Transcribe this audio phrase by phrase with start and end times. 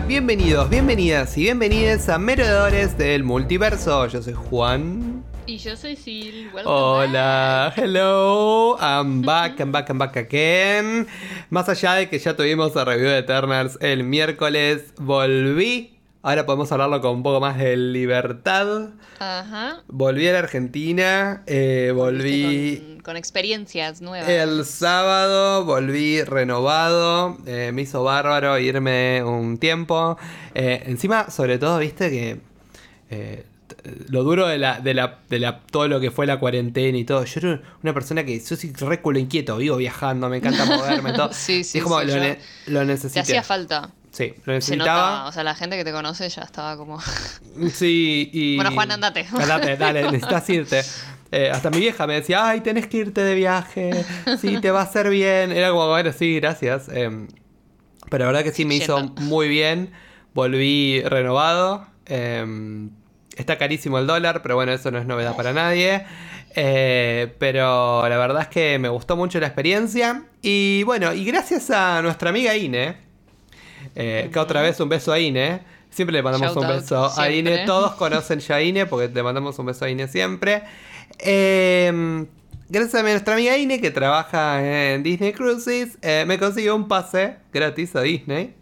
[0.00, 4.06] Hola, bienvenidos, bienvenidas y bienvenidas a Merodeadores del Multiverso.
[4.06, 5.22] Yo soy Juan.
[5.44, 6.48] Y yo soy Sil.
[6.54, 7.84] Welcome Hola, back.
[7.84, 11.06] hello, I'm back, I'm back, I'm back again.
[11.50, 15.99] Más allá de que ya tuvimos el review de Eternals el miércoles, volví.
[16.22, 18.90] Ahora podemos hablarlo con un poco más de libertad.
[19.18, 19.82] Ajá.
[19.88, 24.28] Volví a la Argentina, eh, volví Con, con experiencias nuevas.
[24.28, 30.18] el sábado, volví renovado, eh, me hizo bárbaro irme un tiempo.
[30.54, 32.40] Eh, encima, sobre todo, viste que
[34.08, 37.04] lo duro de la, de la, de la, todo lo que fue la cuarentena y
[37.04, 37.24] todo.
[37.24, 41.12] Yo era una persona que yo soy re culo inquieto, vivo viajando, me encanta moverme,
[41.12, 41.32] todo.
[41.32, 43.20] Sí, sí, es como sí, lo, ne- lo Te necesité.
[43.20, 43.90] hacía falta.
[44.20, 45.00] Sí, lo Se necesitaba.
[45.00, 45.28] notaba.
[45.28, 46.98] O sea, la gente que te conoce ya estaba como.
[47.72, 48.56] Sí, y.
[48.60, 49.26] Bueno, Juan, andate.
[49.32, 50.82] Andate, dale, necesitas irte.
[51.32, 54.04] Eh, hasta mi vieja me decía, ay, tenés que irte de viaje,
[54.40, 55.52] sí, te va a hacer bien.
[55.52, 56.88] Era como, bueno, sí, gracias.
[56.92, 57.28] Eh,
[58.10, 59.92] pero la verdad que sí me hizo muy bien.
[60.34, 61.86] Volví renovado.
[62.06, 62.44] Eh,
[63.36, 66.04] está carísimo el dólar, pero bueno, eso no es novedad para nadie.
[66.56, 70.24] Eh, pero la verdad es que me gustó mucho la experiencia.
[70.42, 72.96] Y bueno, y gracias a nuestra amiga Ine,
[73.94, 75.60] eh, que otra vez un beso a Ine.
[75.90, 77.30] Siempre le mandamos Shout un out beso a.
[77.30, 77.64] Ine.
[77.66, 80.62] Todos conocen ya a Ine porque le mandamos un beso a Ine siempre.
[81.18, 82.26] Eh,
[82.68, 87.36] gracias a nuestra amiga Ine que trabaja en Disney Cruises, eh, me consiguió un pase
[87.52, 88.54] gratis a Disney.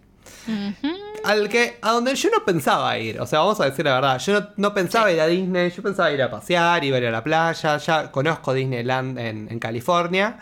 [1.24, 3.20] Al que, a donde yo no pensaba ir.
[3.20, 4.18] O sea, vamos a decir la verdad.
[4.18, 5.70] Yo no, no pensaba ir a Disney.
[5.70, 7.76] Yo pensaba ir a pasear, iba a ir a la playa.
[7.76, 10.38] Ya conozco Disneyland en, en California.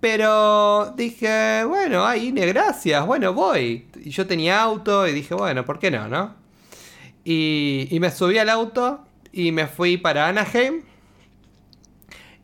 [0.00, 3.04] Pero dije, bueno, Ine, gracias.
[3.06, 3.86] Bueno, voy.
[4.04, 6.34] Y yo tenía auto y dije, bueno, ¿por qué no, no?
[7.24, 10.82] Y, y me subí al auto y me fui para Anaheim.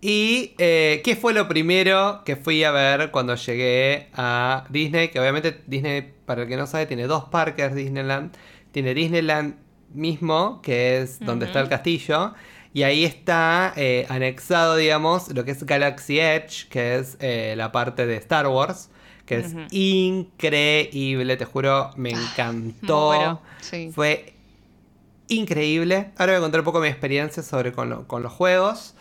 [0.01, 5.09] Y eh, ¿qué fue lo primero que fui a ver cuando llegué a Disney?
[5.09, 8.37] Que obviamente Disney, para el que no sabe, tiene dos parques Disneyland.
[8.71, 9.55] Tiene Disneyland
[9.95, 12.35] mismo, que es donde está el castillo.
[12.75, 17.73] Y ahí está eh, anexado, digamos, lo que es Galaxy Edge, que es eh, la
[17.73, 18.91] parte de Star Wars.
[19.25, 23.07] Que es increíble, te juro, me encantó.
[23.07, 23.91] Bueno, sí.
[23.95, 24.35] Fue
[25.29, 26.11] increíble.
[26.19, 28.95] Ahora voy a contar un poco mi experiencia sobre con, lo- con los juegos.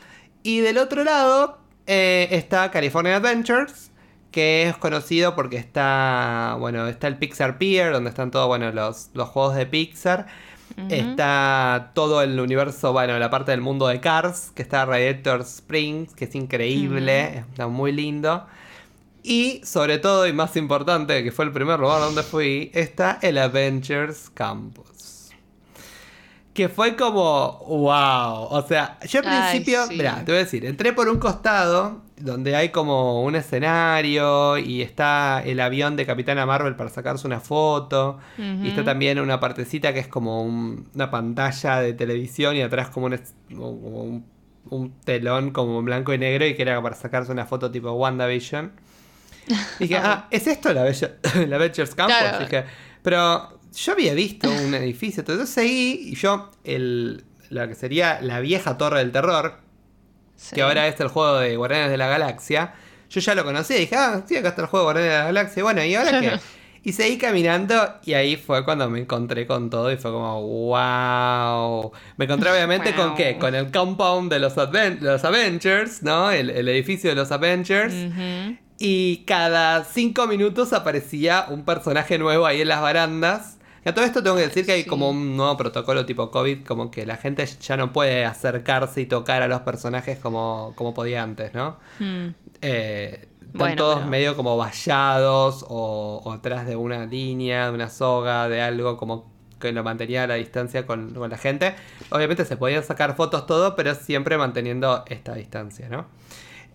[0.43, 1.57] Y del otro lado
[1.87, 3.91] eh, está California Adventures,
[4.31, 9.09] que es conocido porque está, bueno, está el Pixar Pier, donde están todos, bueno, los,
[9.13, 10.27] los juegos de Pixar.
[10.89, 16.13] Está todo el universo, bueno, la parte del mundo de Cars, que está Radiator Springs,
[16.13, 18.45] que es increíble, está muy lindo.
[19.23, 23.37] Y sobre todo, y más importante, que fue el primer lugar donde fui, está el
[23.37, 25.22] Avengers Campus.
[26.53, 28.47] Que fue como, wow.
[28.51, 29.95] O sea, yo al Ay, principio, sí.
[29.97, 34.81] mirá, te voy a decir, entré por un costado donde hay como un escenario y
[34.83, 38.19] está el avión de Capitana Marvel para sacarse una foto.
[38.37, 42.89] Y está también una partecita que es como un- una pantalla de televisión y atrás
[42.89, 43.19] como un,
[43.57, 44.25] un,
[44.69, 47.91] un telón como en blanco y negro y que era para sacarse una foto tipo
[47.93, 48.71] WandaVision.
[49.47, 49.53] Y
[49.87, 51.15] dije, ah, ¿es esto la, Bella-
[51.47, 51.95] la Campus?
[51.95, 52.39] Claro.
[52.39, 52.63] Dije,
[53.01, 58.39] pero yo había visto un edificio, entonces seguí y yo, el, la que sería la
[58.39, 59.61] vieja Torre del Terror,
[60.35, 60.55] Sí.
[60.55, 62.73] que ahora es el juego de Guardianes de la Galaxia.
[63.09, 65.17] Yo ya lo conocía y dije, ah, sí, acá está el juego de Guardianes de
[65.19, 65.63] la Galaxia.
[65.63, 66.39] Bueno, ¿y ahora qué?
[66.85, 71.91] Y seguí caminando y ahí fue cuando me encontré con todo y fue como, wow.
[72.17, 73.37] Me encontré obviamente con qué?
[73.37, 76.29] Con el compound de los, Adven- los Avengers, ¿no?
[76.31, 77.93] El, el edificio de los Avengers.
[78.79, 83.57] Y cada cinco minutos aparecía un personaje nuevo ahí en las barandas.
[83.85, 84.89] Y a todo esto tengo que decir que hay Sí.
[84.89, 89.05] como un nuevo protocolo tipo COVID, como que la gente ya no puede acercarse y
[89.05, 91.77] tocar a los personajes como, como podía antes, ¿no?
[91.99, 92.27] Mm.
[92.61, 97.73] Eh, están Bueno, todos pero- medio como vallados o, o atrás de una línea, de
[97.73, 101.73] una soga, de algo como que lo mantenía a la distancia con, con la gente.
[102.09, 106.05] Obviamente se podían sacar fotos todo, pero siempre manteniendo esta distancia, ¿no?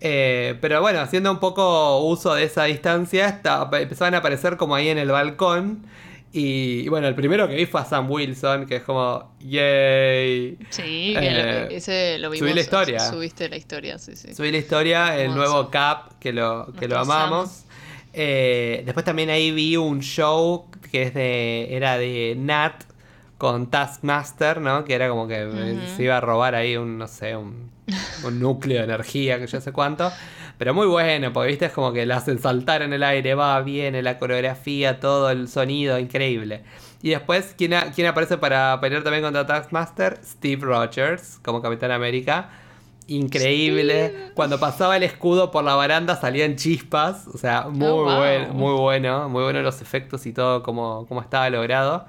[0.01, 3.41] Eh, pero bueno, haciendo un poco uso de esa distancia,
[3.73, 5.85] empezaban a aparecer como ahí en el balcón.
[6.33, 10.59] Y, y bueno, el primero que vi fue a Sam Wilson, que es como, yay.
[10.71, 11.31] Sí, Eh, que
[11.71, 12.55] lo- ese lo subí vimos.
[12.55, 13.01] la historia.
[13.01, 14.35] Subiste la historia, sí, sí.
[14.35, 15.39] Subí la historia, el Hermoso.
[15.39, 17.65] nuevo Cap, que lo, que lo amamos.
[18.13, 22.85] Eh, después también ahí vi un show que es de era de Nat
[23.37, 24.85] con Taskmaster, ¿no?
[24.85, 27.71] Que era como que eh, se iba a robar ahí un, no sé, un,
[28.25, 30.11] un núcleo de energía, que yo sé cuánto.
[30.59, 33.61] Pero muy bueno, porque viste, es como que la hacen saltar en el aire, va,
[33.63, 36.65] viene, la coreografía, todo el sonido, increíble.
[37.01, 40.19] Y después, ¿quién, a- quién aparece para pelear también contra Taskmaster?
[40.25, 42.51] Steve Rogers, como Capitán América.
[43.07, 44.33] increíble.
[44.35, 47.27] Cuando pasaba el escudo por la baranda salían chispas.
[47.29, 48.17] O sea, muy, Oh, wow.
[48.17, 49.29] buen- muy bueno.
[49.29, 52.07] Muy bueno los efectos y todo como, como estaba logrado.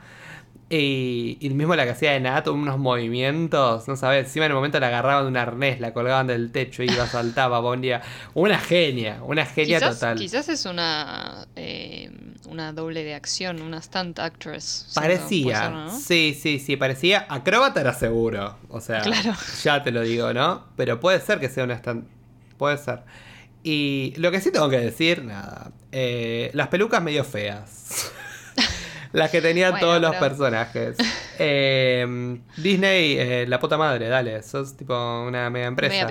[0.71, 4.55] Y, y mismo la que hacía de Nat, unos movimientos, no sabes, encima en el
[4.55, 8.01] momento la agarraban de un arnés, la colgaban del techo, iba, saltaba, ponía.
[8.35, 10.17] Una genia, una genia Quizás, total.
[10.19, 12.11] quizás es una, eh,
[12.47, 14.91] una doble de acción, una stunt actress.
[14.93, 15.99] Parecía, puede ser, ¿no?
[15.99, 17.25] sí, sí, sí, parecía.
[17.29, 19.33] Acróbata era seguro, o sea, Claro.
[19.63, 20.67] ya te lo digo, ¿no?
[20.75, 22.05] Pero puede ser que sea una stand.
[22.59, 22.99] Puede ser.
[23.63, 28.11] Y lo que sí tengo que decir, nada, eh, las pelucas medio feas.
[29.13, 30.97] las que tenían Bueno, todos los pero- personajes.
[31.41, 34.93] Eh, Disney, eh, la puta madre, dale, sos tipo
[35.25, 36.05] una mega empresa.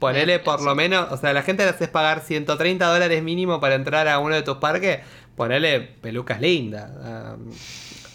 [0.00, 3.76] Ponele por lo menos, o sea, la gente le haces pagar 130 dólares mínimo para
[3.76, 4.98] entrar a uno de tus parques,
[5.36, 7.36] ponele pelucas lindas a,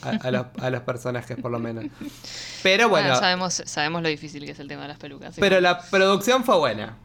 [0.03, 1.85] a- a los, a los personajes por lo menos.
[2.61, 5.33] Pero bueno, Bueno, sabemos, sabemos lo difícil que es el tema de las pelucas.
[5.35, 5.39] sí.
[5.41, 6.97] pero la producción fue buena.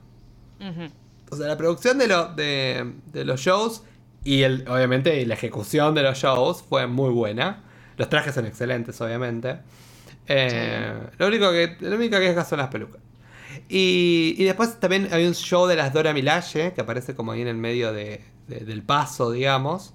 [1.30, 3.82] O sea, la producción de, lo- de, de los shows
[4.24, 7.62] y el, obviamente la ejecución de los shows fue muy buena.
[7.96, 9.58] Los trajes son excelentes, obviamente.
[10.26, 13.00] Eh, lo, único que, lo único que es son las pelucas.
[13.68, 17.42] Y, y después también hay un show de las Dora Milaje, que aparece como ahí
[17.42, 19.94] en el medio de- de- del paso, digamos.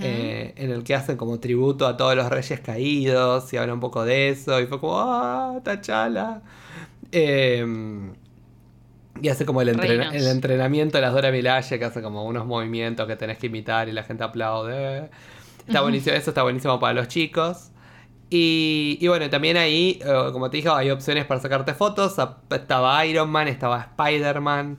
[0.00, 3.80] Eh, en el que hacen como tributo a todos los reyes caídos y habla un
[3.80, 4.58] poco de eso.
[4.60, 6.42] Y fue como, ¡ah, Tachala!
[7.12, 7.64] Eh,
[9.22, 12.46] y hace como el, entrena- el entrenamiento de las Dora Milaje, que hace como unos
[12.46, 15.10] movimientos que tenés que imitar y la gente aplaude.
[15.66, 17.70] Está buenísimo, eso está buenísimo para los chicos.
[18.30, 22.14] Y, y bueno, también ahí, eh, como te dije, hay opciones para sacarte fotos.
[22.50, 24.78] Estaba Iron Man, estaba Spider-Man.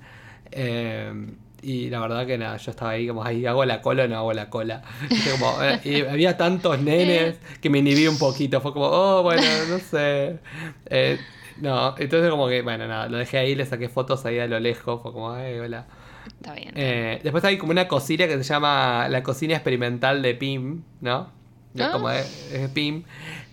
[0.52, 1.14] eh,
[1.62, 4.16] y la verdad que nada, yo estaba ahí como, ahí hago la cola o no
[4.18, 4.82] hago la cola.
[5.40, 8.62] Como, eh, y había tantos nenes que me inhibí un poquito.
[8.62, 10.40] Fue como, oh, bueno, no sé.
[10.86, 11.20] Eh,
[11.62, 14.60] no, entonces como que, bueno, nada, lo dejé ahí, le saqué fotos ahí a lo
[14.60, 15.02] lejos.
[15.02, 15.86] Fue como, ay, hola.
[16.28, 16.72] Está bien.
[16.76, 21.32] Eh, después hay como una cocina que se llama la cocina experimental de Pim, ¿no?
[21.74, 21.90] De- Ah.
[21.92, 23.04] Como es, es Pim.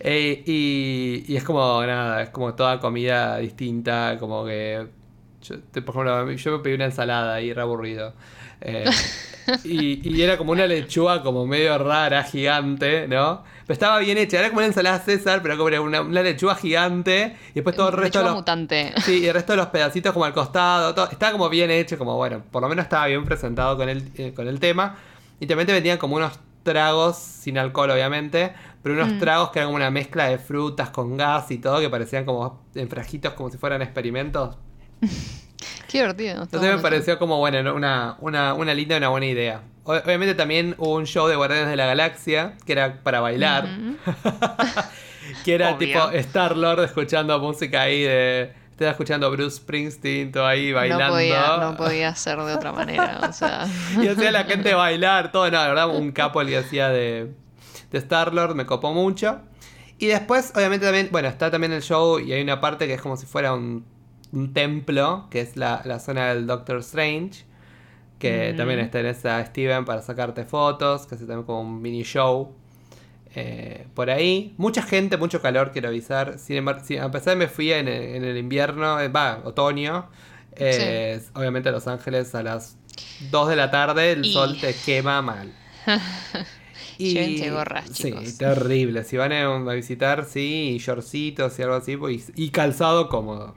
[0.01, 4.87] Eh, y, y es como nada, es como toda comida distinta, como que...
[5.43, 8.15] Yo, por ejemplo, yo me pedí una ensalada y era aburrido.
[8.61, 8.85] Eh,
[9.65, 13.45] y, y era como una lechuga como medio rara, gigante, ¿no?
[13.67, 16.55] Pero estaba bien hecha, era como una ensalada César, pero como era una, una lechuga
[16.55, 18.35] gigante y después todo el resto de Lechuga los...
[18.35, 18.93] mutante.
[18.99, 21.99] Sí, y el resto de los pedacitos como al costado, todo, estaba como bien hecho,
[21.99, 24.97] como bueno, por lo menos estaba bien presentado con el, eh, con el tema.
[25.41, 29.19] Y también te vendían como unos tragos, sin alcohol obviamente, pero unos Mm.
[29.19, 32.63] tragos que eran como una mezcla de frutas con gas y todo, que parecían como
[32.75, 34.57] en frasquitos como si fueran experimentos.
[35.89, 36.43] Qué divertido.
[36.43, 39.63] Entonces me pareció como, bueno, una, una, una linda y una buena idea.
[39.85, 43.69] Obviamente también hubo un show de Guardianes de la Galaxia, que era para bailar.
[45.45, 45.89] Que era Obvio.
[45.89, 48.53] tipo Star-Lord escuchando música ahí de...
[48.71, 51.07] Estaba escuchando Bruce Springsteen, todo ahí bailando.
[51.07, 53.21] No podía, no podía ser de otra manera.
[53.29, 53.67] O sea.
[54.03, 57.33] Y hacía la gente bailar, todo, no, la verdad, un capo el que hacía de,
[57.91, 59.41] de Star-Lord, me copó mucho.
[59.99, 63.01] Y después, obviamente, también, bueno, está también el show y hay una parte que es
[63.01, 63.87] como si fuera un,
[64.33, 67.45] un templo, que es la, la zona del Doctor Strange,
[68.19, 68.57] que Ujú.
[68.57, 72.55] también tenés a Steven para sacarte fotos, que hace también como un mini show.
[73.35, 76.39] eh, por ahí, mucha gente, mucho calor, quiero avisar.
[76.39, 79.09] Sin embargo, sí, a pesar de que me fui en el, en el invierno, eh,
[79.09, 80.09] va, otoño,
[80.57, 82.79] eh, obviamente Los Ángeles a las
[83.19, 85.55] 2 de la tarde el Y- sol te quema mal.
[87.13, 88.27] Llévense gorras, chicos.
[88.27, 89.05] Sí, terrible.
[89.05, 93.55] Si van a, a visitar, sí, y shortcitos y algo así, pues, y calzado cómodo.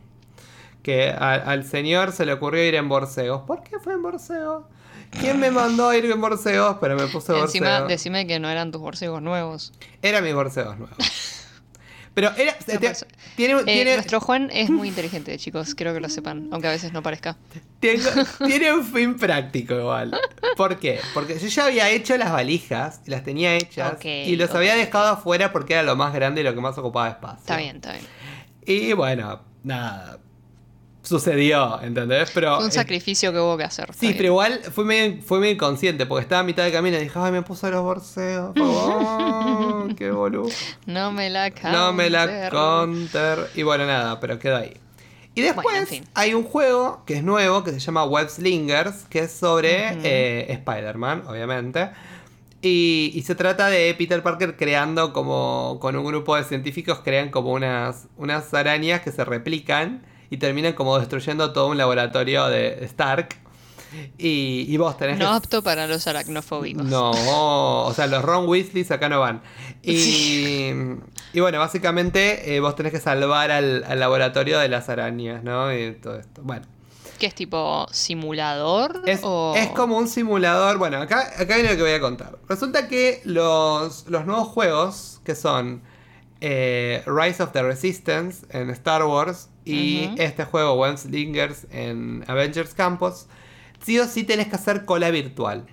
[0.90, 3.42] Que a- al señor se le ocurrió ir en borseos.
[3.46, 4.64] ¿Por qué fue en borseos?
[5.12, 6.78] ¿Quién me mandó a ir en borseos?
[6.82, 7.88] Pero me puse Encima, borseos.
[7.90, 9.72] decime que no eran tus borcegos nuevos.
[10.02, 10.98] Era mis borseos nuevos.
[12.16, 12.54] Pero era.
[12.54, 13.06] No, te- pues,
[13.36, 15.76] tiene, Eh, tiene, Nuestro Juan es muy inteligente, chicos.
[15.76, 17.38] Quiero que lo sepan, aunque a veces no parezca.
[17.80, 20.20] Tiene un fin práctico igual.
[20.58, 21.00] ¿Por qué?
[21.14, 25.08] Porque yo ya había hecho las valijas, las tenía hechas, Ok, y los había dejado
[25.10, 27.42] afuera porque era lo más grande y lo que más ocupaba espacio.
[27.42, 28.06] Está bien, está bien.
[28.66, 30.18] Y bueno, nada.
[31.02, 32.30] Sucedió, ¿entendés?
[32.34, 32.56] Pero.
[32.58, 33.94] Fue un eh, sacrificio que hubo que hacer.
[33.94, 37.02] Sí, pero igual fue medio, fue medio inconsciente, porque estaba a mitad de camino y
[37.02, 38.54] dije, ay, me puso los borseos.
[38.60, 40.50] Oh, qué boludo.
[40.86, 42.50] No me la No me la counter.
[42.52, 43.40] counter.
[43.56, 44.74] Y bueno, nada, pero quedó ahí.
[45.36, 46.04] Y después Bueno, en fin.
[46.16, 50.52] hay un juego que es nuevo, que se llama Web Slingers, que es sobre eh,
[50.52, 51.92] Spider-Man, obviamente.
[52.62, 57.30] Y, y se trata de Peter Parker creando como, con un grupo de científicos, crean
[57.30, 62.84] como unas, unas arañas que se replican y terminan como destruyendo todo un laboratorio de
[62.86, 63.30] Stark.
[64.20, 65.36] Y, y vos tenés No que...
[65.38, 66.86] apto para los aracnofóbicos.
[66.86, 69.42] No, o sea, los Ron Weasleys acá no van.
[69.82, 70.70] Y,
[71.34, 75.74] y bueno, básicamente eh, vos tenés que salvar al, al laboratorio de las arañas, ¿no?
[75.74, 76.42] Y todo esto.
[76.44, 76.68] Bueno,
[77.18, 79.02] ¿Qué es tipo simulador?
[79.06, 79.54] es, o...
[79.58, 80.78] es como un simulador.
[80.78, 82.38] Bueno, acá, acá viene lo que voy a contar.
[82.48, 85.82] Resulta que los, los nuevos juegos, que son
[86.42, 93.28] eh, Rise of the Resistance en Star Wars y este juego Lingers en Avengers Campus,
[93.84, 95.66] sí o sí tenés que hacer cola virtual.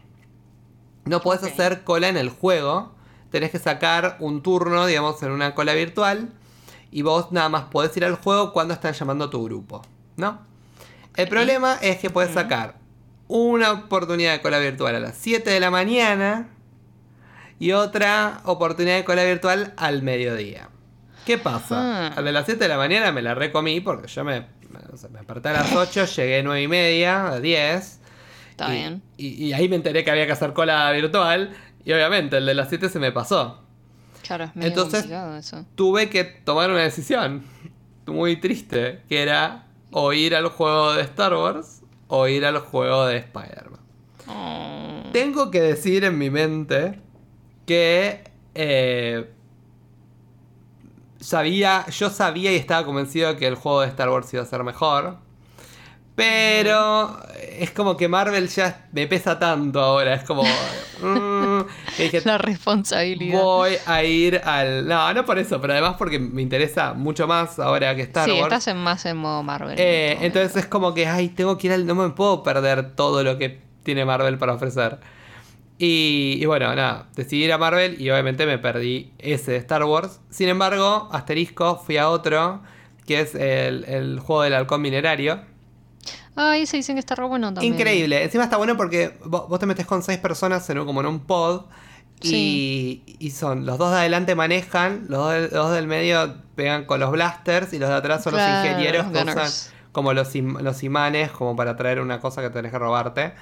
[1.04, 1.50] No podés Ok.
[1.50, 2.92] hacer cola en el juego.
[3.30, 6.30] Tenés que sacar un turno, digamos, en una cola virtual.
[6.90, 9.82] Y vos nada más podés ir al juego cuando están llamando a tu grupo.
[10.16, 10.40] ¿No?
[11.16, 12.40] El problema es que podés Ujú.
[12.40, 12.76] sacar
[13.28, 16.48] una oportunidad de cola virtual a las 7 de la mañana.
[17.58, 20.68] Y otra oportunidad de cola virtual al mediodía.
[21.26, 22.06] ¿Qué pasa?
[22.08, 24.46] Al de las 7 de la mañana me la recomí porque yo me,
[24.92, 28.00] o sea, me desperté a las 8, llegué 9 y media, a 10.
[28.50, 29.02] Está y, bien.
[29.16, 31.50] Y, y ahí me enteré que había que hacer cola virtual.
[31.84, 33.60] Y obviamente el de las 7 se me pasó.
[34.22, 35.64] Claro, es medio Entonces- complicado eso.
[35.74, 37.44] Tuve que tomar una decisión
[38.06, 43.06] muy triste, que era o ir al juego de Star Wars o ir al juego
[43.06, 43.80] de Spider-Man.
[44.28, 45.02] Oh.
[45.12, 47.00] Tengo que decir en mi mente
[47.66, 49.30] que eh,
[51.20, 54.46] sabía, yo sabía y estaba convencido de que el juego de Star Wars iba a
[54.46, 55.18] ser mejor.
[56.16, 57.20] Pero
[57.58, 60.14] es como que Marvel ya me pesa tanto ahora.
[60.14, 60.42] Es como.
[61.02, 61.60] mm,
[61.94, 63.38] que dije, La responsabilidad.
[63.38, 64.88] voy a ir al.
[64.88, 68.30] No, no por eso, pero además porque me interesa mucho más ahora que Star sí,
[68.30, 68.44] Wars.
[68.44, 69.78] estás en más en modo Marvel.
[69.78, 71.84] Eh, en este entonces es como que, ay, tengo que ir al.
[71.84, 74.98] No me puedo perder todo lo que tiene Marvel para ofrecer.
[75.78, 79.84] Y, y bueno, nada, decidí ir a Marvel y obviamente me perdí ese de Star
[79.84, 80.20] Wars.
[80.30, 82.62] Sin embargo, asterisco, fui a otro,
[83.06, 85.40] que es el, el juego del halcón minerario.
[86.34, 87.74] Ay, se dicen que está re bueno también.
[87.74, 88.22] Increíble.
[88.22, 91.06] Encima está bueno porque vos, vos te metes con seis personas en un- como en
[91.06, 91.64] un pod.
[92.22, 96.36] Y, y son los dos de adelante manejan, los dos, del- los dos del medio
[96.54, 99.50] pegan con los blasters y los de atrás son Claro, los ingenieros los que usan
[99.92, 103.34] como los, im- los imanes como para traer una cosa que tenés que robarte.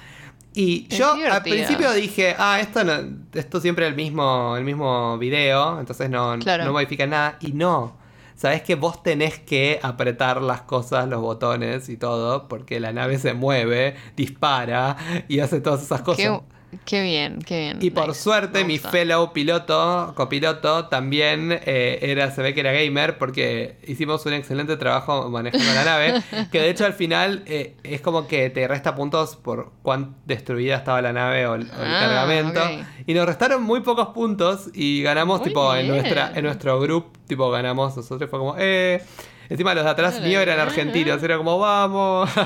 [0.55, 2.93] Y Es yo al principio dije, ah, esto no,
[3.33, 6.63] esto siempre el mismo, el mismo video, entonces no, Claro.
[6.65, 7.37] no modifica nada.
[7.41, 7.97] Y no.
[8.35, 13.17] Sabes que vos tenés que apretar las cosas, los botones y todo, porque la nave
[13.17, 14.97] se mueve, dispara
[15.29, 16.25] y hace todas esas cosas.
[16.25, 16.41] Qué,
[16.85, 17.77] qué bien, qué bien.
[17.81, 22.71] Y por Nice, suerte mi fellow piloto, copiloto, también eh, era, se ve que era
[22.73, 27.75] gamer porque hicimos un excelente trabajo manejando la nave, que de hecho al final eh,
[27.83, 31.83] es como que te resta puntos por cuán destruida estaba la nave o el, o
[31.83, 32.61] el Ah, cargamento.
[33.05, 37.17] Y nos restaron muy pocos puntos y ganamos Muy tipo en nuestra en nuestro group,
[37.27, 39.01] tipo ganamos nosotros, fue como, eh...
[39.49, 42.29] Encima los de atrás Dale, mío eran argentinos, era como, vamos.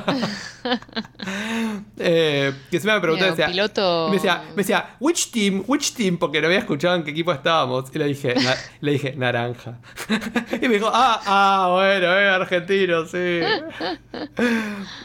[1.98, 6.18] eh, que encima me un decía, piloto- me decía, me decía, which team, which team,
[6.18, 7.86] porque no había escuchado en qué equipo estábamos.
[7.94, 8.36] Y le dije,
[8.82, 9.80] le dije, naranja.
[10.62, 13.40] y me dijo, ah, ah, bueno, es argentino, sí.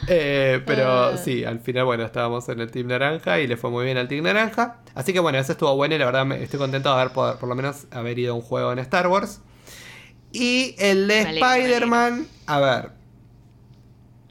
[0.08, 1.16] Eh, pero Ah.
[1.16, 4.08] sí, al final, bueno, estábamos en el team naranja y le fue muy bien al
[4.08, 4.78] team naranja.
[4.94, 7.46] Así que bueno, eso estuvo bueno y la verdad me, estoy contento de haber por
[7.48, 9.40] lo menos haber ido a un juego en Star Wars.
[10.34, 12.90] Y el de Spider-Man, a ver,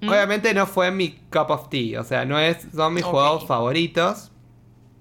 [0.02, 0.10] ¿Mm?
[0.10, 3.12] obviamente no fue mi cup of tea, o sea, no es, son mis Ok.
[3.12, 4.32] juegos favoritos.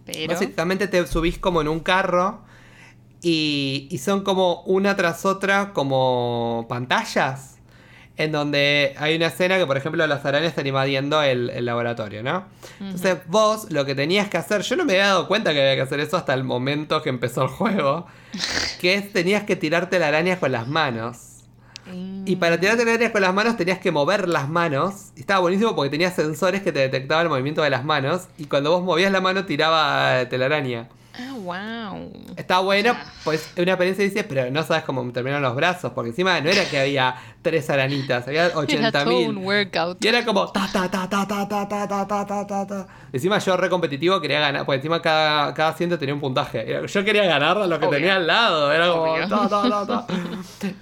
[0.07, 0.33] Pero.
[0.33, 2.43] Básicamente te subís como en un carro
[3.21, 7.52] y, y son como una tras otra como pantallas.
[8.19, 12.23] En donde hay una escena que, por ejemplo, los arañas están invadiendo el, el laboratorio,
[12.23, 12.45] ¿no?
[12.79, 15.77] Entonces vos lo que tenías que hacer, yo no me había dado cuenta que había
[15.77, 18.07] que hacer eso hasta el momento que empezó el juego,
[18.81, 21.19] que es tenías que tirarte la araña con las manos.
[21.87, 25.13] Mm, Y para tirarte la araña con las manos tenías que mover las manos.
[25.17, 28.29] Y estaba buenísimo porque tenía sensores que te detectaban el movimiento de las manos.
[28.39, 30.89] Y cuando vos movías la mano tiraba eh, telaraña.
[31.15, 32.11] Ah, wow.
[32.37, 35.93] Está bueno, pues es una experiencia dice, pero no sabes cómo terminaron los brazos.
[35.95, 39.69] Porque encima no era que había tres aranitas, había Era 80 todo un mil.
[40.01, 42.87] Y era como ta ta ta ta ta ta ta ta ta ta ta ta.
[43.13, 46.81] Encima yo re competitivo quería ganar, porque encima cada, cada asiento tenía un puntaje.
[46.87, 47.99] Yo quería ganar a lo que Obvio.
[47.99, 48.73] tenía al lado.
[48.73, 50.07] Era como ta ta ta ta.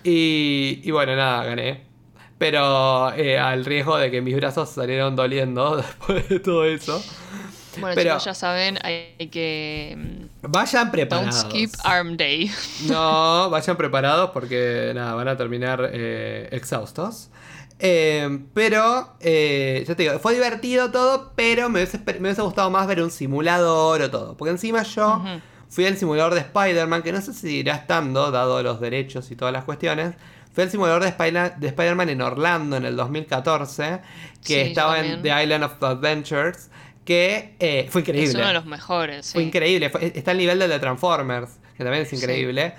[0.05, 1.91] Y, y bueno, nada, gané.
[2.39, 7.03] Pero eh, al riesgo de que mis brazos salieron doliendo después de todo eso.
[7.79, 9.95] Bueno, Pero- chicos, ya saben, hay que.
[9.97, 11.41] mm, Vayan Don't preparados.
[11.41, 12.51] skip Arm Day.
[12.89, 17.29] No, vayan preparados porque nada, van a terminar eh, exhaustos.
[17.79, 22.71] Eh, pero, eh, ya te digo, fue divertido todo, pero me hubiese, me hubiese gustado
[22.71, 24.37] más ver un simulador o todo.
[24.37, 25.23] Porque encima yo
[25.69, 29.37] fui al simulador de Spider-Man, que no sé si irá estando, dado los derechos y
[29.37, 30.15] todas las cuestiones.
[30.53, 34.01] Fui al simulador de, Spider- de Spider-Man en Orlando en el 2014,
[34.45, 35.23] que Sí, estaba en.
[35.23, 36.71] The Island of Adventures,
[37.05, 38.29] que eh, fue increíble.
[38.29, 39.33] Es uno de los mejores.
[39.33, 39.91] Fue increíble.
[39.91, 42.75] Fue- está al nivel del de Transformers, que también es increíble.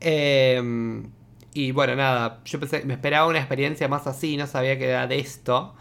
[0.00, 1.02] Eh,
[1.54, 5.06] y bueno, nada, yo pensé, me esperaba una experiencia más así, no sabía que era
[5.06, 5.74] de esto.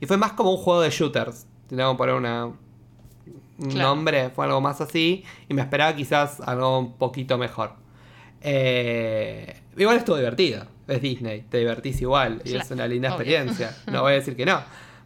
[0.00, 1.46] Y fue más como un juego de shooters.
[1.68, 2.56] Tengo que poner una, un
[3.70, 3.88] Claro.
[3.88, 5.24] nombre, fue algo más así.
[5.48, 7.72] Y me esperaba quizás algo un poquito mejor.
[8.40, 10.66] Eh, igual estuvo divertido.
[10.86, 12.40] Es Disney, te divertís igual.
[12.44, 13.20] Y Claro, es una linda obvio.
[13.22, 13.76] experiencia.
[13.92, 14.62] No voy a decir que no.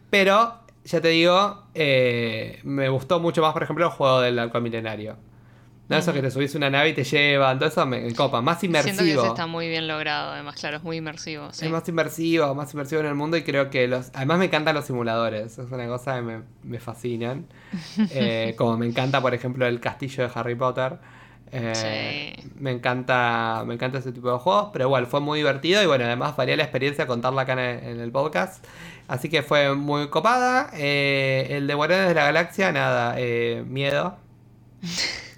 [0.09, 4.63] Pero, ya te digo, eh, me gustó mucho más, por ejemplo, el juego del halcón
[4.63, 5.17] milenario.
[5.89, 8.41] No, eso que te subís una nave y te llevan, todo eso me, copa.
[8.41, 9.21] Más Siento que inmersivo.
[9.21, 11.49] ese está muy bien logrado, además, claro, es muy inmersivo.
[11.51, 11.65] sí.
[11.65, 14.09] Es más inmersivo, más inmersivo en el mundo y creo que los...
[14.13, 17.47] Además me encantan los simuladores, es una cosa que me, me fascinan.
[18.11, 20.99] Eh, como me encanta, por ejemplo, el castillo de Harry Potter.
[21.51, 22.49] Eh, Sí.
[22.55, 26.05] Me encanta me encanta ese tipo de juegos, pero igual fue muy divertido y bueno,
[26.05, 28.65] además varía la experiencia contarla acá en, en el podcast.
[29.07, 30.69] Así que fue muy copada.
[30.73, 34.17] Eh, el de Guardianes de la Galaxia, nada, eh, miedo.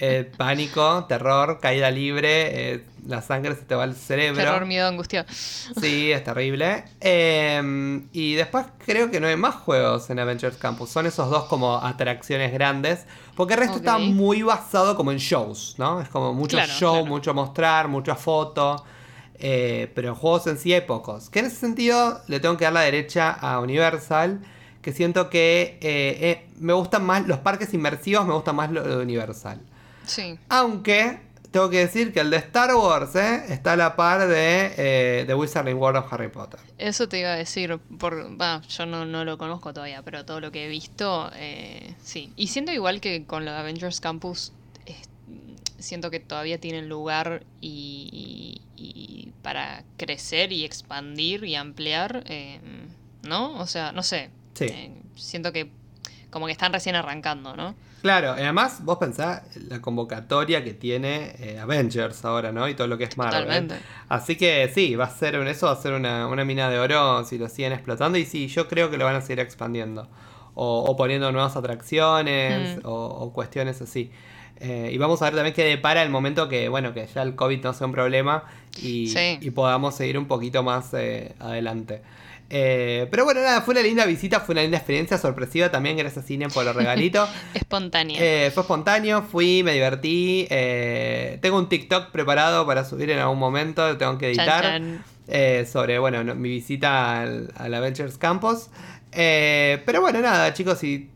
[0.00, 4.42] Eh, pánico, terror, caída libre, eh, la sangre se te va al cerebro.
[4.42, 5.26] Terror, miedo, angustia.
[5.28, 6.84] Sí, es terrible.
[7.02, 10.88] Eh, y después creo que no hay más juegos en Avengers Campus.
[10.88, 13.04] Son esos dos como atracciones grandes.
[13.36, 16.00] Porque el resto está muy basado como en shows, ¿no?
[16.00, 17.06] Es como mucho Claro, show, claro.
[17.06, 18.82] mucho mostrar, mucha foto.
[19.38, 21.30] Eh, pero en juegos en sí hay pocos.
[21.30, 24.40] Que en ese sentido le tengo que dar la derecha a Universal.
[24.82, 28.82] Que siento que eh, eh, me gustan más los parques inmersivos, me gustan más lo
[28.82, 29.60] de Universal.
[30.06, 30.38] Sí.
[30.50, 33.44] Aunque tengo que decir que el de Star Wars ¿eh?
[33.48, 36.60] está a la par de The Wizarding World of Harry Potter.
[36.76, 38.36] Eso te iba a decir, por,
[38.68, 41.30] yo no, no lo conozco todavía, pero todo lo que he visto,
[42.02, 42.32] sí.
[42.36, 44.52] Y siento igual que con lo de Avengers Campus,
[45.84, 52.60] siento que todavía tienen lugar y, y- y para crecer y expandir y ampliar, eh,
[53.22, 53.58] ¿no?
[53.60, 54.30] O sea, no sé.
[54.54, 54.64] Sí.
[54.66, 55.70] Eh, siento que
[56.30, 57.74] como que están recién arrancando, ¿no?
[58.02, 62.68] Claro, además vos pensás la convocatoria que tiene eh, Avengers ahora, ¿no?
[62.68, 63.44] Y todo lo que es Marvel.
[63.44, 63.76] Totalmente.
[64.08, 67.24] Así que sí, va a ser eso va a ser una, una mina de oro
[67.24, 68.18] si lo siguen explotando.
[68.18, 70.08] Y sí, yo creo que lo van a seguir expandiendo.
[70.56, 72.86] O, o poniendo nuevas atracciones Mm.
[72.86, 74.10] o, o cuestiones así.
[74.60, 77.34] Eh, y vamos a ver también qué depara el momento que, bueno, que ya el
[77.34, 78.44] COVID no sea un problema
[78.80, 79.38] y, Sí.
[79.40, 82.02] y podamos seguir un poquito más eh, adelante.
[82.50, 86.26] Eh, pero bueno, nada, fue una linda visita, fue una linda experiencia sorpresiva también, gracias
[86.26, 87.28] Cine por los regalitos.
[87.54, 88.16] Espontánea.
[88.20, 90.46] Eh, fue espontáneo, fui, me divertí.
[90.50, 94.62] eh, tengo un TikTok preparado para subir en algún momento, lo tengo que Chan, editar.
[94.62, 95.04] chan.
[95.26, 98.68] eh, sobre, bueno, no- mi visita al, al Avengers Campus.
[99.10, 101.08] Pero bueno, nada, chicos, si,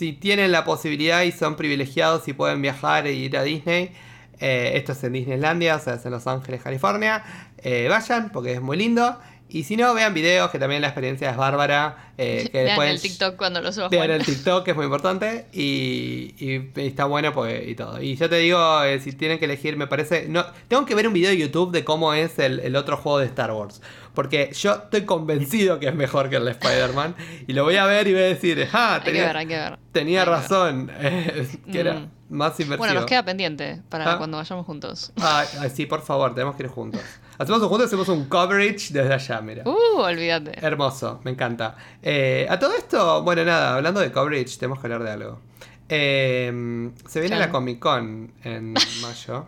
[0.00, 3.92] si tienen la posibilidad y son privilegiados y pueden viajar e ir a Disney,
[4.38, 7.22] eh, esto es en Disneylandia, o sea, es en Los Ángeles, California,
[7.58, 9.18] eh, vayan porque es muy lindo.
[9.50, 12.12] Y si no, vean videos, que también la experiencia es bárbara.
[12.18, 14.20] eh, que Vean después el TikTok cuando lo suba Vean Juan.
[14.20, 15.46] el TikTok, que es muy importante.
[15.52, 18.00] Y, y está bueno pues, y todo.
[18.00, 20.26] Y yo te digo, eh, si tienen que elegir, me parece.
[20.28, 23.18] no Tengo que ver un video de YouTube de cómo es el, el otro juego
[23.18, 23.80] de Star Wars.
[24.14, 27.14] Porque yo estoy convencido que es mejor que el de Spider-Man.
[27.46, 29.46] Y lo voy a ver y voy a decir, ah, Hay que tenía, ver, hay
[29.46, 29.78] que ver.
[29.92, 30.90] tenía hay que razón.
[31.00, 32.10] eh, que era Mm.
[32.36, 32.78] más inversivo.
[32.78, 34.18] Bueno, nos queda pendiente para Ah.
[34.18, 35.12] cuando vayamos juntos.
[35.20, 37.00] Ay, sí, por favor, tenemos que ir juntos.
[37.40, 39.62] Hacemos un juntos, hacemos un coverage desde allá, mira.
[39.64, 40.52] Uh, olvídate.
[40.64, 41.74] Hermoso, me encanta.
[42.02, 45.40] Eh, a todo esto, bueno, nada, hablando de coverage, tenemos que hablar de algo.
[45.88, 47.46] Eh, se viene Claro.
[47.46, 49.46] la Comic Con en mayo.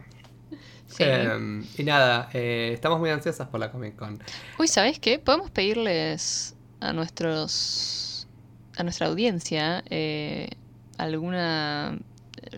[0.86, 1.04] Sí.
[1.06, 4.18] Eh, y nada, eh, estamos muy ansiosas por la Comic Con.
[4.58, 5.18] Uy, ¿sabes qué?
[5.18, 8.26] Podemos pedirles a nuestros.
[8.78, 10.48] a nuestra audiencia eh,
[10.98, 11.98] alguna.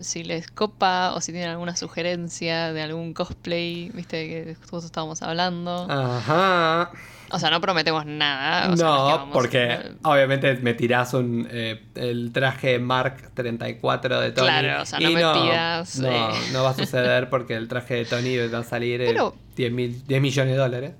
[0.01, 5.21] Si les copa o si tienen alguna sugerencia de algún cosplay, viste, que justo estábamos
[5.21, 5.87] hablando.
[5.89, 6.91] Ajá.
[7.31, 8.71] O sea, no prometemos nada.
[8.71, 14.47] o sea, no, porque obviamente me tirás un, eh, el traje Mark 34 de Tony.
[14.47, 16.33] Claro, o sea, no me pidas, No, eh.
[16.53, 19.71] no va a suceder porque el traje de Tony va a salir eh, Pero- 10,
[19.71, 20.91] mil- 10 millones de dólares.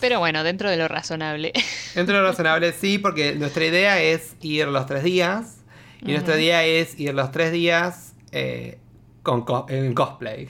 [0.00, 1.52] Pero bueno, dentro de lo razonable.
[1.94, 5.56] Dentro de lo razonable, sí, porque nuestra idea es ir los tres días.
[6.00, 6.12] Y Ujú.
[6.12, 8.78] nuestra idea es ir los tres días eh,
[9.22, 10.48] con co- en cosplay.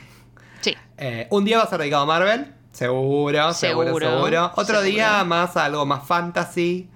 [0.61, 0.75] sí.
[0.99, 4.11] Eh, un día va a ser dedicado a Marvel, seguro, seguro, seguro.
[4.11, 4.83] Seguro, Otro seguro.
[4.83, 6.89] día más algo más fantasy.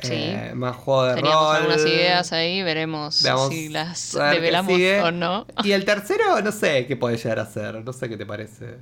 [0.00, 0.12] Sí.
[0.14, 1.56] eh, más juego de Teníamos rol.
[1.56, 5.46] algunas ideas ahí, veremos Veamos si las develamos o no.
[5.64, 7.82] Y el tercero, no sé qué puede llegar a ser.
[7.84, 8.76] No sé qué te parece.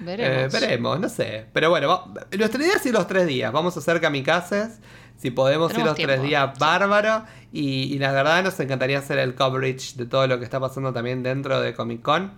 [0.00, 0.54] Veremos.
[0.54, 1.46] Eh, veremos, no sé.
[1.52, 3.52] Pero bueno, va- nuestra idea es ir los tres días.
[3.52, 4.80] Vamos a hacer kamikazes.
[5.16, 7.24] Si podemos ir Tenemos los tres días, bárbaro.
[7.52, 10.92] Y, y la verdad nos encantaría hacer el coverage de todo lo que está pasando
[10.92, 12.32] también dentro de Comic Con.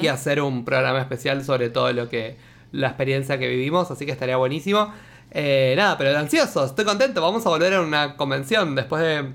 [0.00, 2.36] Y hacer un programa especial sobre todo lo que.
[2.72, 3.90] la experiencia que vivimos.
[3.90, 4.92] Así que estaría buenísimo.
[5.32, 7.20] Eh, nada, pero ansioso, estoy contento.
[7.20, 9.32] Vamos a volver a una convención después de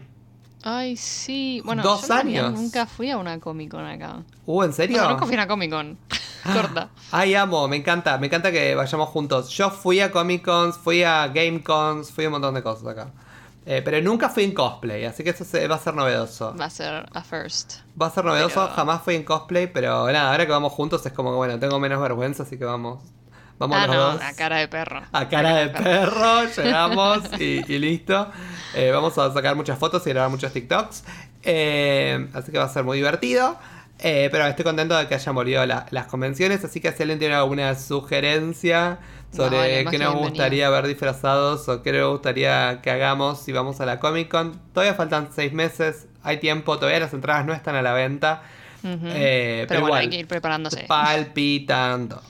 [0.63, 1.61] Ay, sí.
[1.65, 2.53] Bueno, Dos yo años.
[2.53, 4.21] nunca fui a una Comic Con acá.
[4.45, 5.01] Uh, ¿en serio?
[5.01, 5.97] No, nunca fui a una Comic Con.
[6.43, 6.89] Corta.
[7.11, 9.49] Ay, amo, me encanta, me encanta que vayamos juntos.
[9.49, 12.87] Yo fui a Comic Cons, fui a Game Cons, fui a un montón de cosas
[12.87, 13.07] acá.
[13.65, 16.55] Eh, pero nunca fui en cosplay, así que eso se- va a ser novedoso.
[16.59, 17.73] Va a ser a first.
[18.01, 21.05] Va a ser novedoso, Pero- jamás fui en cosplay, pero nada, ahora que vamos juntos
[21.05, 23.03] es como que bueno, tengo menos vergüenza, así que vamos.
[23.59, 24.21] Vamos ah, los no, dos.
[24.23, 25.03] a cara de perro.
[25.11, 28.27] A cara de perro, llegamos y, y listo.
[28.73, 31.03] Eh, vamos a sacar muchas fotos y grabar muchos TikToks.
[31.43, 33.55] Eh, así que va a ser muy divertido.
[34.03, 36.63] Eh, pero estoy contento de que hayan volvido la- las convenciones.
[36.63, 38.97] Así que si alguien tiene alguna sugerencia
[39.31, 40.13] sobre Vale, qué nos bienvenido.
[40.29, 44.59] gustaría ver disfrazados o qué nos gustaría que hagamos si vamos a la Comic Con,
[44.73, 46.07] todavía faltan seis meses.
[46.23, 48.41] Hay tiempo, todavía las entradas no están a la venta.
[48.83, 50.85] Eh, pero, pero bueno, igual, hay que ir preparándose.
[50.87, 52.21] palpitando.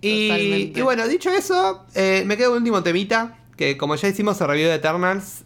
[0.00, 3.38] Y, bueno, dicho eso, eh, me queda un último temita.
[3.56, 5.44] Que como ya hicimos el review de Eternals,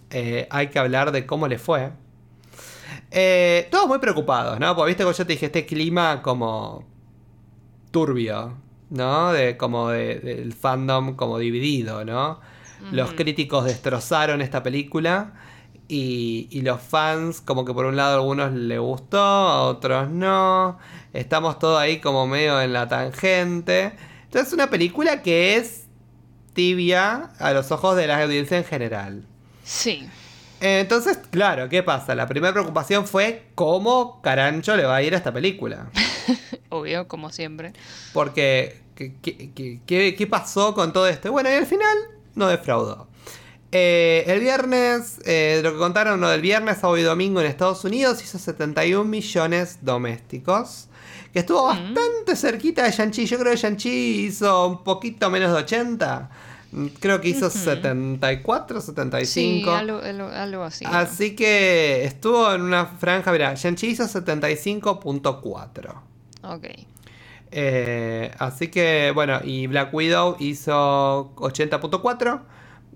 [0.51, 1.91] hay que hablar de cómo le fue.
[3.11, 4.75] Eh, todos muy preocupados, ¿no?
[4.77, 6.85] Porque viste como yo te dije, este clima como
[7.91, 8.55] turbio,
[8.91, 9.33] ¿no?
[9.33, 12.41] De, como de- del fandom como dividido, ¿no?
[12.93, 15.33] Los críticos destrozaron esta película
[15.89, 20.09] y, y los fans como que por un lado a algunos le gustó, a otros
[20.11, 20.79] no.
[21.13, 23.95] Estamos todos ahí como medio en la tangente.
[24.25, 25.87] Entonces es una película que es
[26.53, 29.25] tibia a los ojos de la audiencia en general.
[29.65, 30.09] Sí.
[30.61, 32.15] Entonces, claro, ¿qué pasa?
[32.15, 35.91] La primera preocupación fue cómo carancho le va a ir a esta película.
[36.71, 37.73] Obvio, como siempre.
[38.13, 41.31] Porque, ¿qué, qué- qué- qué- qué pasó con todo esto?
[41.31, 41.97] Bueno, y al final
[42.35, 43.07] no defraudó.
[43.71, 47.85] Eh, el viernes, eh, lo que contaron lo del viernes a hoy domingo en Estados
[47.85, 50.89] Unidos hizo 71 millones domésticos.
[51.33, 53.27] Que estuvo bastante cerquita de Shang-Chi.
[53.27, 56.31] Yo creo que Shang-Chi hizo un poquito menos de 80.
[57.01, 59.25] Creo que hizo 74, 75.
[59.27, 60.85] Sí, algo, algo- algo así.
[60.85, 60.91] ¿no?
[60.91, 65.95] Así que estuvo en una franja, mira, Shang-Chi hizo 75.4.
[66.43, 66.67] Ok.
[67.51, 72.41] Eh, así que, bueno, y Black Widow hizo 80.4.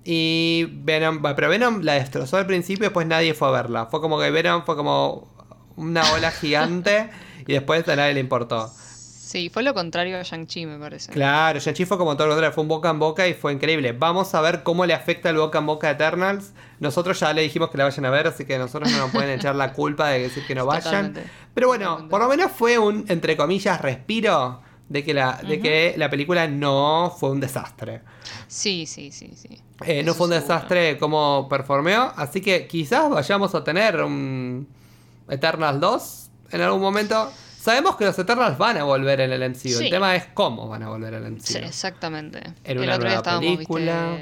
[0.04, 3.86] Y Venom, pero Venom la destrozó al principio y después nadie fue a verla.
[3.86, 5.28] Fue como que Venom fue como
[5.76, 7.08] una ola gigante
[7.46, 8.70] y después a nadie le importó.
[9.32, 11.10] Sí, fue lo contrario a Shang-Chi, me parece.
[11.10, 13.92] Claro, Shang-Chi fue como todo lo contrario, fue un boca en boca y fue increíble.
[13.92, 16.52] Vamos a ver cómo le afecta el boca en boca a Eternals.
[16.80, 19.30] Nosotros ya le dijimos que la vayan a ver, así que nosotros no nos pueden
[19.38, 20.82] echar la culpa de decir que no vayan.
[20.84, 21.24] Totalmente.
[21.54, 22.10] Pero bueno, Totalmente.
[22.10, 26.46] por lo menos fue un, entre comillas, respiro de que la, de que la película
[26.46, 28.02] no fue un desastre.
[28.48, 29.62] Sí, sí, sí, sí.
[29.86, 30.54] Eh, no fue un seguro.
[30.54, 34.68] desastre como performeó, así que quizás vayamos a tener un
[35.30, 37.32] Eternals 2 en algún momento.
[37.62, 39.68] Sabemos que los Eternals van a volver en el MCU.
[39.68, 39.84] Sí.
[39.84, 41.42] El tema es cómo van a volver el MCU.
[41.44, 42.40] Sí, exactamente.
[42.64, 44.16] En el una otro nueva día estábamos, película.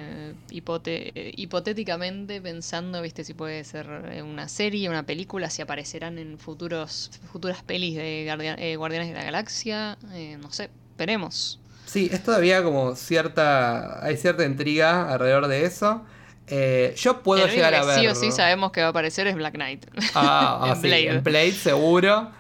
[0.51, 3.89] viste, hipote- hipotéticamente pensando, viste, si puede ser
[4.25, 9.25] una serie, una película, si aparecerán en futuros futuras pelis de eh, Guardianes de la
[9.25, 11.59] Galaxia, eh, no sé, veremos.
[11.87, 14.05] Sí, es todavía como cierta.
[14.05, 16.03] Hay cierta intriga alrededor de eso.
[16.47, 18.01] Eh, yo puedo el llegar a ver.
[18.01, 19.87] sí o sí sabemos que va a aparecer es Black Knight.
[20.15, 21.09] Ah, ah, En sí, Blade.
[21.09, 22.39] en Blade seguro.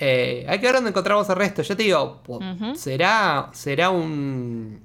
[0.00, 1.62] Eh, hay que ver dónde encontramos el resto.
[1.62, 2.22] Yo te digo.
[2.76, 4.80] ¿será, será un.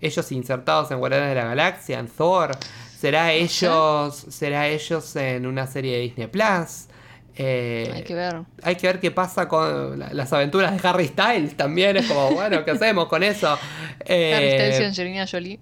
[0.00, 2.50] Ellos insertados en Guardianes de la Galaxia, en Thor.
[2.98, 4.14] ¿Será ellos.
[4.30, 6.86] ¿Será ellos en una serie de Disney Plus?
[7.34, 8.42] Eh, Hay que ver.
[8.62, 11.96] hay que ver qué pasa con la- las aventuras de Harry Styles también.
[11.96, 13.58] Es como, bueno, ¿qué hacemos con eso?
[14.04, 15.58] Eh, Harry Styles y Angelina Jolie.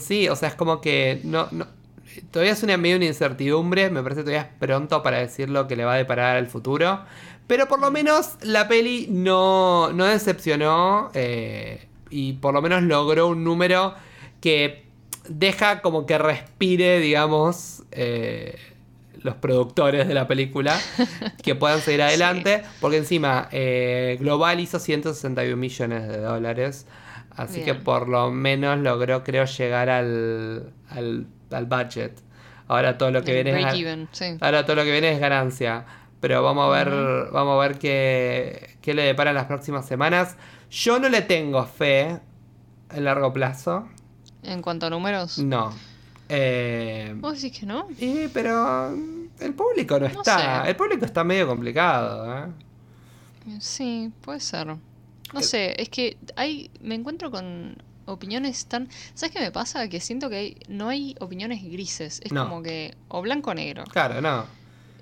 [0.00, 1.66] Sí, o sea, es como que no, no
[2.30, 5.66] todavía es una medio una incertidumbre, me parece que todavía es pronto para decir lo
[5.66, 7.00] que le va a deparar el futuro,
[7.46, 13.28] pero por lo menos la peli no, no decepcionó eh, y por lo menos logró
[13.28, 13.94] un número
[14.40, 14.84] que
[15.28, 18.56] deja como que respire, digamos, eh,
[19.22, 20.78] los productores de la película
[21.42, 26.86] que puedan seguir adelante, porque encima eh, Global hizo 161 millones de dólares.
[27.42, 32.20] Así que por lo menos logró, creo, llegar al, al, al budget.
[32.68, 34.36] Ahora todo lo que El viene es, even, sí.
[34.40, 35.84] ahora todo lo que viene es ganancia.
[36.20, 40.36] Pero vamos a ver, vamos a ver qué, qué le deparan las próximas semanas.
[40.70, 42.20] Yo no le tengo fe
[42.92, 43.88] en largo plazo.
[44.42, 45.38] En cuanto a números.
[45.38, 45.72] No.
[46.28, 47.88] Eh, ¿Vos decís que no?
[47.98, 48.90] y, pero
[49.40, 50.62] el público no No está.
[50.64, 50.70] sé.
[50.70, 52.38] El público está medio complicado.
[52.38, 52.46] ¿eh?
[53.58, 54.76] Sí, puede ser.
[55.30, 58.88] Eh, No sé, es que hay, me encuentro con opiniones tan...
[59.14, 59.88] ¿Sabes qué me pasa?
[59.88, 62.20] Que siento que hay- no hay opiniones grises.
[62.24, 62.48] Es No.
[62.48, 63.84] como que o blanco o negro.
[63.84, 64.44] Claro, no.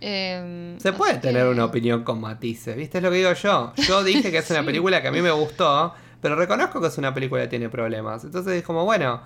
[0.01, 2.99] Em, Se puede tener que- una opinión con matices, ¿viste?
[2.99, 3.73] Es lo que digo yo.
[3.77, 4.67] Yo dije que es una Sí.
[4.67, 8.25] película que a mí me gustó, pero reconozco que es una película que tiene problemas.
[8.25, 9.23] Entonces es como, bueno,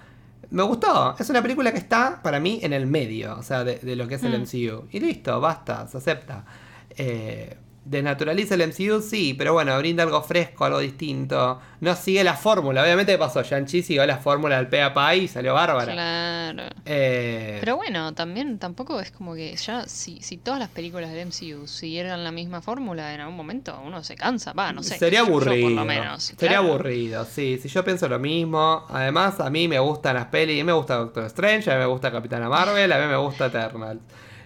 [0.51, 1.15] Me gustó.
[1.19, 4.07] Es una película que está, para mí, en el medio, o sea, de, de lo
[4.07, 4.43] que es el Mm.
[4.43, 4.89] MCU.
[4.91, 6.45] Y listo, basta, se acepta.
[6.91, 11.61] Eh, desnaturaliza el MCU, sí, pero bueno, brinda algo fresco, algo distinto.
[11.81, 12.83] No sigue la fórmula.
[12.83, 15.93] Obviamente ¿qué pasó, Shang-Chi siguió la fórmula del pe a pa y salió bárbara.
[15.93, 16.63] Claro.
[16.85, 21.27] Eh, Pero bueno, también tampoco es como que ya, si, si todas las películas del
[21.27, 24.97] MCU siguieran la misma fórmula, en algún momento uno se cansa, va, no sé.
[24.99, 25.69] Sería yo aburrido.
[25.69, 26.23] por lo menos.
[26.23, 26.75] Sería claro.
[26.75, 27.59] aburrido, sí.
[27.61, 28.87] Si yo pienso lo mismo.
[28.89, 30.55] Además, a mí me gustan las pelis.
[30.55, 33.17] A mí me gusta Doctor Strange, a mí me gusta Capitana Marvel, a mí me
[33.17, 34.01] gusta Eternal.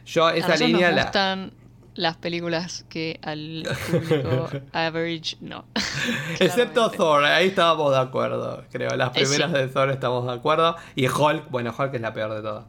[0.07, 1.51] Yo A esa nosotros línea nos la.
[1.97, 5.65] Las películas que al público average no.
[6.41, 6.91] Excepto.
[6.91, 8.91] Thor, ahí estábamos de acuerdo, creo.
[8.97, 9.57] Las Eh, primeras sí.
[9.59, 10.77] de Thor estamos de acuerdo.
[10.95, 12.65] Y Hulk, bueno, Hulk es la peor de todas.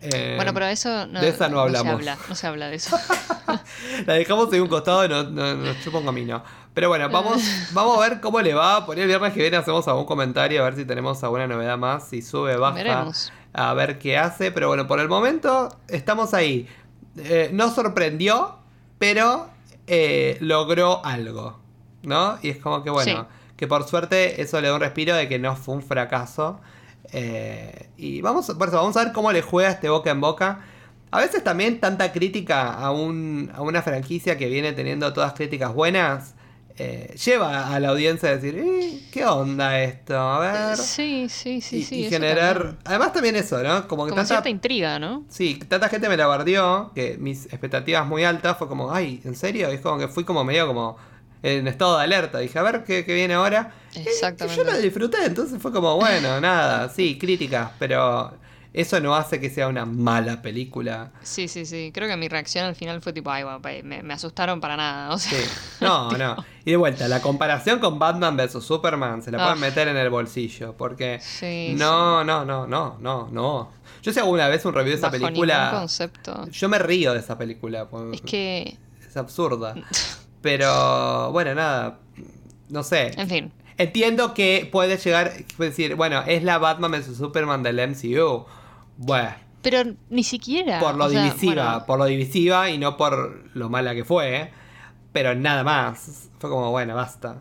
[0.00, 1.92] Eh, Bueno, pero eso no, de esa no se hablamos.
[1.94, 2.96] habla, no se habla de eso.
[4.06, 6.42] La dejamos en un costado y no- no- nos chupa un camino.
[6.74, 8.86] Pero bueno, vamos, vamos a ver cómo le va.
[8.86, 11.76] Por ahí el viernes que viene hacemos algún comentario, a ver si tenemos alguna novedad
[11.76, 13.32] más, si sube, baja, Veremos.
[13.52, 14.52] a ver qué hace.
[14.52, 16.68] Pero bueno, por el momento estamos ahí.
[17.16, 18.58] Eh, no sorprendió,
[18.98, 19.48] pero
[19.86, 21.58] eh, logró algo,
[22.02, 22.38] ¿no?
[22.42, 23.52] Y es como que bueno, Sí.
[23.56, 26.60] que por suerte eso le da un respiro de que no fue un fracaso.
[27.12, 30.60] Eh, y vamos, por eso, vamos a ver cómo le juega este boca en boca.
[31.10, 35.72] A veces también tanta crítica a, un, a una franquicia que viene teniendo todas críticas
[35.72, 36.34] buenas
[36.78, 40.16] eh, lleva a la audiencia a decir, "Eh, ¿qué onda esto?
[40.16, 40.76] A ver.
[40.76, 42.00] Sí, sí, sí, y, sí.
[42.06, 42.56] y generar.
[42.56, 42.78] también.
[42.84, 43.88] Además, también eso, ¿no?
[43.88, 44.26] Como que Como tanta.
[44.26, 45.24] cierta intriga, ¿no?
[45.28, 49.34] Sí, tanta gente me la bardeó que mis expectativas muy altas fue como, ay, ¿en
[49.34, 49.70] serio?
[49.72, 50.96] Y es como que fui como medio como
[51.42, 52.38] en estado de alerta.
[52.38, 53.72] Dije, a ver qué, qué viene ahora.
[53.94, 54.56] Y Exactamente.
[54.64, 58.32] yo lo disfruté, entonces fue como, bueno, nada, sí, críticas, pero
[58.80, 61.10] eso no hace que sea una mala película.
[61.22, 61.90] Sí, sí, sí.
[61.92, 65.14] Creo que mi reacción al final fue tipo, ay, bueno, me, me asustaron para nada.
[65.14, 65.44] O sea, Sí.
[65.80, 66.36] No, no.
[66.64, 69.66] Y de vuelta, la comparación con Batman vs Superman se la pueden Ah.
[69.66, 70.74] meter en el bolsillo.
[70.76, 73.72] Porque Sí, no, no, no, no, no, no.
[74.02, 75.70] Yo si alguna vez un review de esa bajo película.
[75.72, 76.46] concepto.
[76.50, 77.88] Yo me río de esa película.
[77.88, 79.74] porque Es que, Es absurda.
[80.42, 81.98] Pero bueno, nada.
[82.68, 83.10] No sé.
[83.20, 83.52] en fin.
[83.76, 85.32] Entiendo que puede llegar.
[85.56, 88.44] Puede decir, bueno, es la Batman vs Superman del MCU.
[88.98, 89.30] Bueno,
[89.62, 90.78] Pero ni siquiera.
[90.80, 91.64] por lo sea, divisiva.
[91.72, 94.36] bueno, Por lo divisiva y no por lo mala que fue.
[94.36, 94.50] ¿eh?
[95.12, 96.28] Pero nada más.
[96.38, 97.38] Fue como, bueno, basta.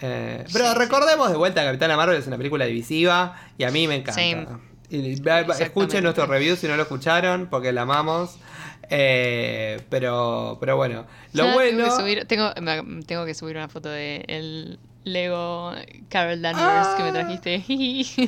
[0.00, 0.78] Eh, pero Sí, sí.
[0.78, 4.20] recordemos de vuelta, Capitana Marvel es una película divisiva y a mí me encanta.
[4.20, 4.96] Sí.
[4.96, 8.36] Y va- escuchen nuestro review si no lo escucharon, porque la amamos.
[8.92, 11.84] Eh, pero, pero bueno, lo ya bueno.
[11.84, 12.52] Tengo que, subir, tengo,
[13.06, 15.72] tengo que subir una foto de el Lego
[16.08, 17.12] Carol Danvers que me Ah.
[17.12, 17.64] trajiste.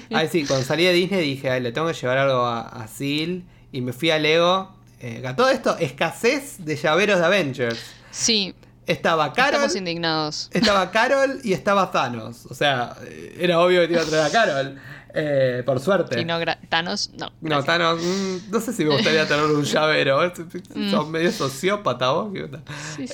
[0.14, 2.88] Ay, sí, cuando salí de Disney dije, ay, le tengo que llevar algo a, a
[2.88, 3.44] Seal.
[3.72, 4.74] Y me fui a Lego.
[5.00, 7.80] Eh, a todo esto, escasez de llaveros de Avengers.
[8.10, 8.54] sí,
[8.84, 10.50] Estaba Carol, estamos indignados.
[10.52, 12.46] estaba Carol y estaba Thanos.
[12.46, 12.96] O sea,
[13.38, 14.80] era obvio que te iba a traer a Carol.
[15.14, 16.20] Eh, por suerte.
[16.20, 17.32] Y no, Thanos, no.
[17.42, 17.62] No.
[17.62, 20.20] Thanos, mm, no sé si me gustaría tener un llavero.
[20.74, 20.90] Mm.
[20.90, 22.32] Son medio sociópata vos.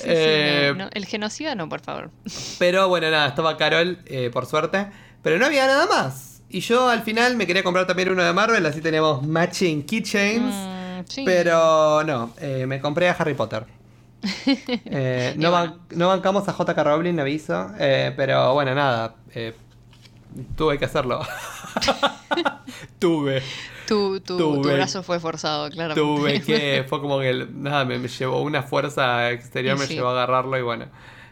[0.05, 0.89] Eh, no, no.
[0.93, 2.09] El genocida no, por favor.
[2.59, 4.87] Pero bueno, nada, estaba Carol, eh, por suerte.
[5.21, 6.41] Pero no había nada más.
[6.49, 10.55] Y yo al final me quería comprar también uno de Marvel, así teníamos matching keychains.
[10.55, 11.23] Mm, sí.
[11.25, 12.33] Pero no,
[12.65, 13.65] me compré a Harry Potter.
[15.37, 16.83] No, ban- no bancamos a J.K.
[16.83, 17.71] Rowling, aviso.
[17.77, 19.15] pero bueno, nada.
[20.55, 21.21] tuve que hacerlo.
[22.99, 23.41] tuve.
[23.87, 25.99] Tu, tu, tu brazo fue forzado, claramente.
[26.01, 26.85] Tuve que.
[26.89, 27.47] Fue como que.
[27.51, 29.95] Nada, me, me llevó una fuerza exterior, me sí.
[29.95, 30.85] llevó a agarrarlo y bueno.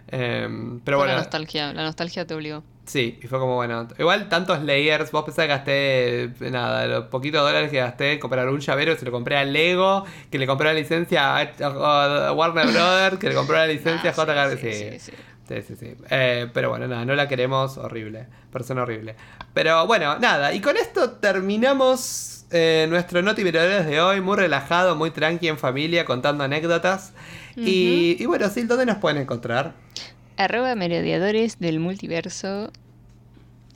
[0.07, 1.23] em, pero Fue la bueno.
[1.23, 2.63] nostalgia, la nostalgia te obligó.
[2.85, 3.85] Sí, y fue como bueno.
[3.99, 5.11] Igual tantos layers.
[5.11, 6.31] Vos pensás que gasté.
[6.49, 8.95] Nada, los poquitos dólares que gasté en comprar un llavero.
[8.95, 10.05] Se lo compré a Lego.
[10.31, 13.17] Que le compré la licencia a, Warner Brothers.
[13.17, 14.57] Que le compró la licencia Ah, a JK.
[14.61, 15.11] sí, Sí, sí,
[15.47, 15.61] sí.
[15.61, 15.95] Sí, sí.
[16.09, 17.77] Eh, pero bueno, nada, no la queremos.
[17.77, 18.27] Horrible.
[18.51, 19.15] Persona horrible.
[19.53, 20.53] Pero bueno, nada.
[20.53, 24.21] Y con esto terminamos eh, nuestro Noti de hoy.
[24.21, 27.13] Muy relajado, muy tranqui en familia, contando anécdotas.
[27.55, 29.73] y, y bueno, sí, ¿dónde nos pueden encontrar?
[30.37, 32.71] Arroba merodeadores del multiverso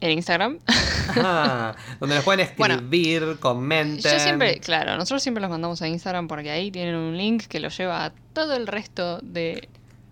[0.01, 0.59] en Instagram.
[1.07, 4.11] Ajá, donde nos pueden Bueno, escribir, comenten.
[4.11, 7.59] Yo siempre, claro, nosotros siempre los mandamos a Instagram porque ahí tienen un link que
[7.59, 9.69] los lleva a todo el resto de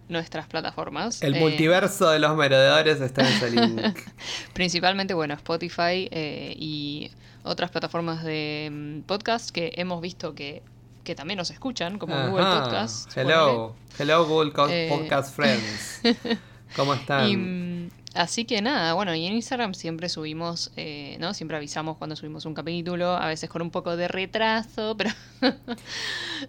[0.09, 1.21] nuestras plataformas.
[1.21, 3.97] El Eh, multiverso de los merodeadores está en ese link.
[4.53, 7.11] Principalmente, bueno, Spotify eh, y
[7.43, 10.63] otras plataformas de mm, podcast que hemos visto que,
[11.03, 13.15] que también nos escuchan, como Google Podcast.
[13.15, 13.75] Hello.
[13.97, 14.87] Hello, Google Eh.
[14.89, 16.01] Podcast Friends.
[16.75, 17.27] ¿Cómo están?
[17.29, 20.71] Y, mm, así que nada, bueno, y en Instagram siempre subimos,
[21.19, 21.33] ¿no?
[21.35, 25.11] Siempre avisamos cuando subimos un capítulo, a veces con un poco de retraso, pero.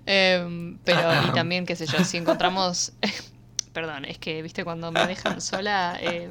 [0.06, 2.92] Em, pero, y también, qué sé yo, si encontramos.
[3.72, 6.28] Perdón, es que, viste, cuando me dejan sola eh,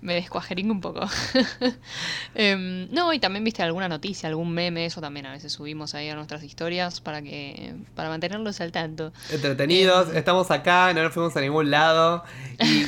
[0.00, 1.00] me descuajeringo un poco.
[2.34, 6.08] Em, no, y también, viste, alguna noticia, algún meme, eso también a veces subimos ahí
[6.08, 9.12] a nuestras historias para que para mantenerlos al tanto.
[9.30, 12.24] Entretenidos, em, estamos acá, no nos fuimos a ningún lado.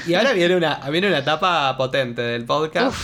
[0.07, 2.97] Y, ahora viene una, viene una etapa potente del podcast.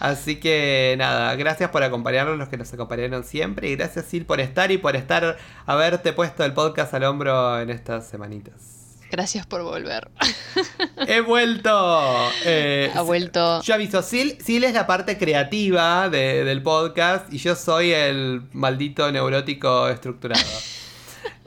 [0.00, 3.70] Así que nada, gracias por acompañarnos, los que nos acompañaron siempre.
[3.70, 7.70] Y gracias, Sil, por estar y por estar, haberte puesto el podcast al hombro en
[7.70, 8.73] estas semanitas.
[9.14, 10.10] Gracias por volver.
[11.06, 12.32] He vuelto.
[12.44, 13.62] Eh, ha vuelto.
[13.62, 19.10] Yo aviso, Sil, Sil es la parte creativa del podcast y yo soy el maldito
[19.12, 20.42] neurótico estructurado.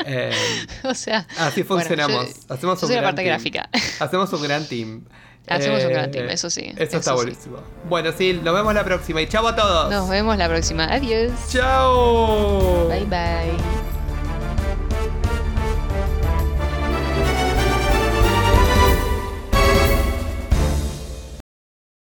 [0.05, 0.31] Eh,
[0.83, 2.27] o sea, así funcionamos.
[2.49, 3.67] Hacemos soy la parte gráfica.
[3.99, 5.03] Hacemos un gran team.
[5.47, 6.71] Hacemos un gran team, eh, eso sí.
[6.77, 7.57] Eso, está buenísimo.
[7.89, 9.91] Bueno, Sil, nos vemos la próxima y chao a todos.
[9.91, 10.85] Nos vemos la próxima.
[10.85, 11.31] Adiós.
[11.49, 12.87] Chao.
[12.87, 13.86] Bye bye.